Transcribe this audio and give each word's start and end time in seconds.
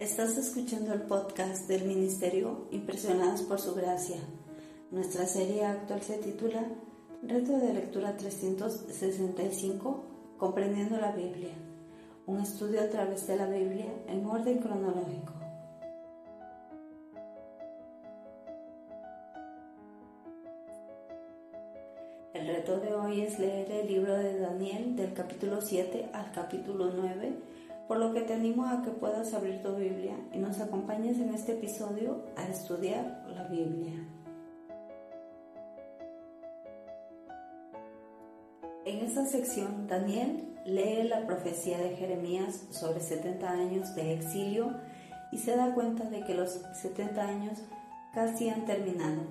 Estás 0.00 0.38
escuchando 0.38 0.94
el 0.94 1.02
podcast 1.02 1.66
del 1.66 1.82
Ministerio 1.84 2.68
Impresionadas 2.70 3.42
por 3.42 3.58
Su 3.58 3.74
Gracia. 3.74 4.18
Nuestra 4.92 5.26
serie 5.26 5.64
actual 5.64 6.02
se 6.02 6.18
titula 6.18 6.64
Reto 7.20 7.58
de 7.58 7.74
Lectura 7.74 8.16
365, 8.16 10.04
Comprendiendo 10.36 10.98
la 10.98 11.10
Biblia. 11.10 11.50
Un 12.26 12.38
estudio 12.42 12.80
a 12.80 12.88
través 12.88 13.26
de 13.26 13.38
la 13.38 13.46
Biblia 13.46 13.92
en 14.06 14.24
orden 14.24 14.58
cronológico. 14.58 15.32
El 22.34 22.46
reto 22.46 22.78
de 22.78 22.94
hoy 22.94 23.22
es 23.22 23.36
leer 23.40 23.68
el 23.72 23.88
libro 23.88 24.14
de 24.16 24.38
Daniel 24.38 24.94
del 24.94 25.12
capítulo 25.12 25.60
7 25.60 26.10
al 26.12 26.30
capítulo 26.30 26.92
9 26.94 27.58
por 27.88 27.96
lo 27.96 28.12
que 28.12 28.20
te 28.20 28.34
animo 28.34 28.66
a 28.66 28.82
que 28.82 28.90
puedas 28.90 29.32
abrir 29.32 29.62
tu 29.62 29.74
Biblia 29.74 30.14
y 30.32 30.38
nos 30.38 30.60
acompañes 30.60 31.18
en 31.18 31.32
este 31.34 31.52
episodio 31.52 32.22
a 32.36 32.46
estudiar 32.46 33.24
la 33.34 33.44
Biblia. 33.44 34.06
En 38.84 38.98
esta 38.98 39.24
sección, 39.24 39.86
Daniel 39.86 40.54
lee 40.66 41.02
la 41.08 41.26
profecía 41.26 41.78
de 41.78 41.96
Jeremías 41.96 42.66
sobre 42.70 43.00
70 43.00 43.50
años 43.50 43.94
de 43.94 44.12
exilio 44.12 44.74
y 45.32 45.38
se 45.38 45.56
da 45.56 45.74
cuenta 45.74 46.04
de 46.04 46.24
que 46.24 46.34
los 46.34 46.60
70 46.82 47.22
años 47.22 47.58
casi 48.12 48.50
han 48.50 48.66
terminado. 48.66 49.22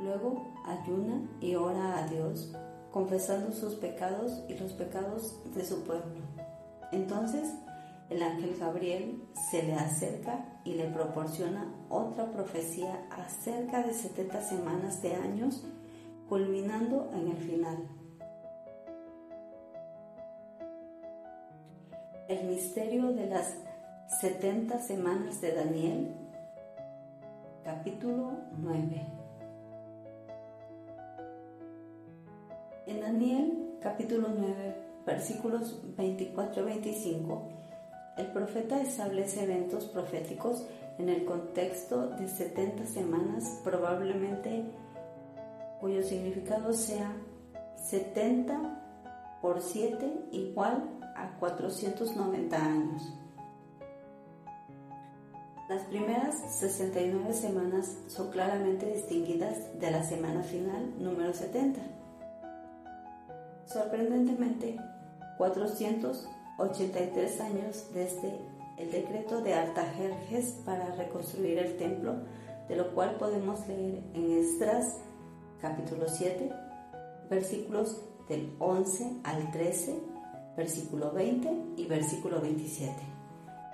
Luego 0.00 0.52
ayuna 0.66 1.22
y 1.40 1.54
ora 1.54 1.98
a 1.98 2.08
Dios, 2.08 2.52
confesando 2.90 3.52
sus 3.52 3.74
pecados 3.74 4.42
y 4.48 4.54
los 4.54 4.72
pecados 4.72 5.40
de 5.54 5.64
su 5.64 5.84
pueblo. 5.84 6.45
Entonces 6.92 7.54
el 8.08 8.22
ángel 8.22 8.56
Gabriel 8.58 9.20
se 9.50 9.64
le 9.64 9.74
acerca 9.74 10.44
y 10.64 10.74
le 10.74 10.84
proporciona 10.84 11.74
otra 11.88 12.30
profecía 12.30 13.04
acerca 13.10 13.82
de 13.82 13.92
70 13.92 14.40
semanas 14.42 15.02
de 15.02 15.14
años, 15.14 15.66
culminando 16.28 17.10
en 17.14 17.28
el 17.28 17.36
final. 17.36 17.88
El 22.28 22.48
misterio 22.48 23.12
de 23.12 23.26
las 23.26 23.56
70 24.20 24.78
semanas 24.78 25.40
de 25.40 25.52
Daniel, 25.52 26.14
capítulo 27.64 28.32
9. 28.58 29.06
En 32.86 33.00
Daniel, 33.00 33.78
capítulo 33.80 34.28
9, 34.36 34.85
versículos 35.06 35.80
24-25, 35.96 37.48
el 38.16 38.26
profeta 38.32 38.80
establece 38.80 39.44
eventos 39.44 39.84
proféticos 39.84 40.66
en 40.98 41.08
el 41.08 41.24
contexto 41.24 42.08
de 42.10 42.28
70 42.28 42.86
semanas, 42.86 43.60
probablemente 43.62 44.64
cuyo 45.80 46.02
significado 46.02 46.72
sea 46.72 47.12
70 47.76 49.38
por 49.40 49.60
7 49.60 50.28
igual 50.32 50.98
a 51.14 51.38
490 51.38 52.56
años. 52.56 53.12
Las 55.68 55.82
primeras 55.82 56.36
69 56.58 57.34
semanas 57.34 57.96
son 58.06 58.30
claramente 58.30 58.86
distinguidas 58.86 59.78
de 59.78 59.90
la 59.90 60.02
semana 60.04 60.42
final 60.42 60.94
número 60.98 61.34
70. 61.34 61.80
Sorprendentemente, 63.66 64.78
483 65.38 67.40
años 67.40 67.86
desde 67.92 68.38
el 68.78 68.90
decreto 68.90 69.40
de 69.40 69.54
Artajerjes 69.54 70.52
para 70.64 70.94
reconstruir 70.94 71.58
el 71.58 71.76
templo, 71.76 72.14
de 72.68 72.76
lo 72.76 72.94
cual 72.94 73.16
podemos 73.16 73.66
leer 73.68 74.02
en 74.14 74.30
Esdras 74.32 74.98
capítulo 75.60 76.08
7, 76.08 76.50
versículos 77.30 78.02
del 78.28 78.54
11 78.58 79.20
al 79.24 79.50
13, 79.50 79.98
versículo 80.56 81.12
20 81.12 81.74
y 81.76 81.86
versículo 81.86 82.40
27. 82.40 82.92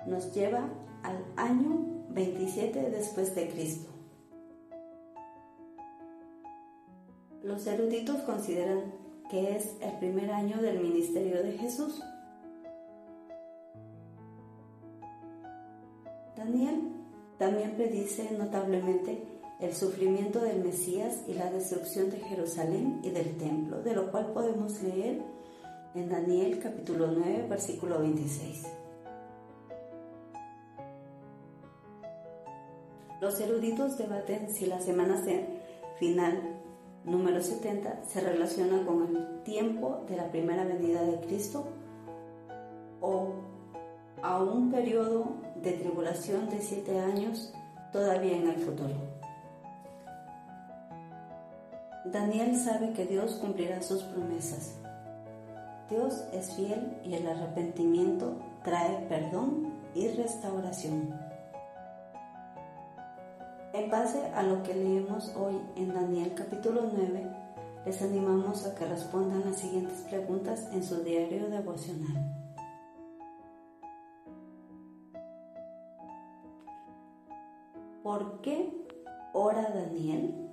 Nos 0.07 0.33
lleva 0.33 0.69
al 1.03 1.25
año 1.35 2.05
27 2.09 2.91
después 2.91 3.35
de 3.35 3.49
Cristo. 3.49 3.89
Los 7.41 7.67
eruditos 7.67 8.21
consideran 8.21 9.02
que 9.33 9.55
es 9.55 9.77
el 9.81 9.93
primer 9.93 10.29
año 10.29 10.61
del 10.61 10.79
ministerio 10.79 11.41
de 11.41 11.53
Jesús. 11.53 11.99
Daniel 16.37 16.91
también 17.39 17.71
predice 17.71 18.29
notablemente 18.37 19.23
el 19.59 19.73
sufrimiento 19.73 20.39
del 20.39 20.63
Mesías 20.63 21.23
y 21.27 21.33
la 21.33 21.49
destrucción 21.49 22.11
de 22.11 22.19
Jerusalén 22.19 22.99
y 23.01 23.09
del 23.09 23.35
templo, 23.39 23.81
de 23.81 23.95
lo 23.95 24.11
cual 24.11 24.33
podemos 24.33 24.83
leer 24.83 25.23
en 25.95 26.09
Daniel 26.09 26.59
capítulo 26.61 27.07
9, 27.07 27.47
versículo 27.49 27.97
26. 28.01 28.67
Los 33.19 33.41
eruditos 33.41 33.97
debaten 33.97 34.53
si 34.53 34.67
las 34.67 34.85
semanas 34.85 35.25
de 35.25 35.43
final 35.97 36.62
número 37.05 37.41
70 37.41 38.03
se 38.05 38.21
relaciona 38.21 38.85
con 38.85 39.03
el 39.03 39.43
tiempo 39.43 40.05
de 40.07 40.17
la 40.17 40.31
primera 40.31 40.63
venida 40.65 41.01
de 41.03 41.19
Cristo 41.19 41.65
o 43.01 43.33
a 44.21 44.41
un 44.41 44.71
periodo 44.71 45.35
de 45.61 45.73
tribulación 45.73 46.49
de 46.49 46.61
siete 46.61 46.97
años 46.99 47.53
todavía 47.91 48.37
en 48.37 48.47
el 48.47 48.57
futuro. 48.57 48.95
Daniel 52.05 52.57
sabe 52.57 52.93
que 52.93 53.05
Dios 53.05 53.35
cumplirá 53.35 53.81
sus 53.81 54.03
promesas. 54.03 54.75
Dios 55.89 56.23
es 56.33 56.53
fiel 56.53 56.97
y 57.03 57.13
el 57.15 57.27
arrepentimiento 57.27 58.37
trae 58.63 59.05
perdón 59.09 59.73
y 59.93 60.07
restauración. 60.09 61.32
En 63.73 63.89
base 63.89 64.23
a 64.35 64.43
lo 64.43 64.61
que 64.61 64.75
leemos 64.75 65.35
hoy 65.35 65.59
en 65.75 65.95
Daniel 65.95 66.35
capítulo 66.35 66.91
9, 66.93 67.27
les 67.87 68.03
animamos 68.03 68.67
a 68.67 68.75
que 68.75 68.85
respondan 68.85 69.41
las 69.43 69.57
siguientes 69.57 69.97
preguntas 70.01 70.69
en 70.71 70.83
su 70.83 71.03
diario 71.03 71.49
devocional. 71.49 72.35
¿Por 78.03 78.41
qué 78.41 78.85
ora 79.33 79.71
Daniel? 79.71 80.51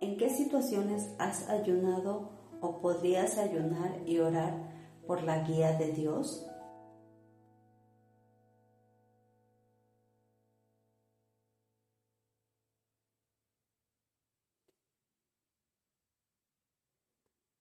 ¿En 0.00 0.16
qué 0.16 0.30
situaciones 0.30 1.14
has 1.18 1.50
ayunado 1.50 2.30
o 2.62 2.80
podrías 2.80 3.36
ayunar 3.36 4.00
y 4.06 4.20
orar 4.20 4.54
por 5.06 5.22
la 5.22 5.40
guía 5.40 5.76
de 5.76 5.92
Dios? 5.92 6.50